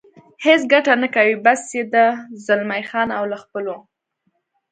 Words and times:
هېڅ 0.45 0.61
ګټه 0.73 0.93
نه 1.01 1.07
کوي، 1.15 1.33
بس 1.45 1.61
یې 1.77 1.83
ده، 1.93 2.05
زلمی 2.45 2.83
خان 2.89 3.09
او 3.17 3.23
له 3.31 3.37
خپلو. 3.43 3.75